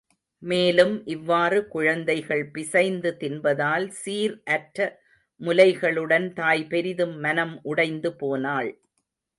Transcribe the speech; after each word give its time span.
மேலும் 0.43 0.93
இவ்வாறு 1.05 1.67
குழந்தைகள் 1.67 2.41
பிசைந்து 2.51 3.11
தின்பதால் 3.17 3.87
சீர் 4.01 4.35
அற்ற 4.47 4.79
முலைகளுடன் 5.41 6.27
தாய் 6.33 6.65
பெரிதும் 6.65 7.15
மனம் 7.19 7.55
உடைந்து 7.63 8.11
போனாள். 8.15 8.71